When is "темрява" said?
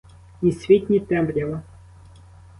0.99-1.63